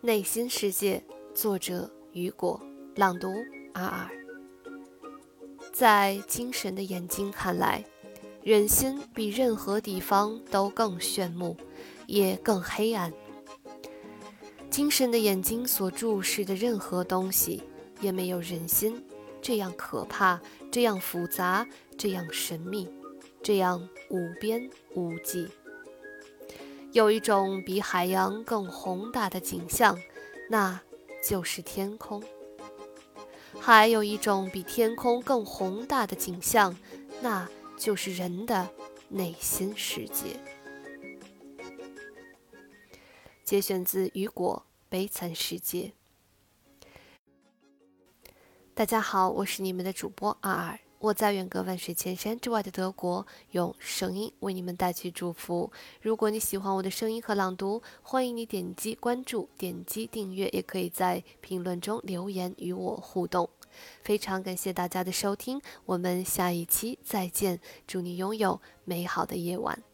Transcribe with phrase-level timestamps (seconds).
[0.00, 1.02] 内心世界，
[1.34, 2.60] 作者雨果，
[2.94, 3.34] 朗读
[3.72, 4.08] 阿尔。
[5.72, 7.84] 在精神的眼睛看来，
[8.44, 11.56] 人心比任何地方都更炫目，
[12.06, 13.12] 也更黑暗。
[14.70, 17.64] 精神的眼睛所注视的任何东西，
[18.00, 19.04] 也没有人心
[19.42, 20.40] 这样可怕，
[20.70, 22.88] 这样复杂，这样神秘，
[23.42, 25.48] 这样无边无际。
[26.92, 29.98] 有一种比海洋更宏大的景象，
[30.48, 30.80] 那
[31.22, 32.22] 就是天空；
[33.60, 36.74] 还有一种比天空更宏大的景象，
[37.20, 38.70] 那就是人的
[39.08, 40.40] 内心世界。
[43.44, 45.92] 节选自雨果《悲惨世界》。
[48.74, 50.78] 大家好，我是你们的主播阿尔。
[51.00, 55.70] 我在远隔万水千山之外的德国，用声音为你们带去祝福。
[56.02, 63.48] 如果你喜欢我的声音和朗读，欢迎你点击关注、点击订阅，也可以在评论中留言与我互动。
[64.02, 67.60] 非常感谢大家的收听，我们下一期再见。
[67.86, 69.87] 祝你拥有美好的夜晚。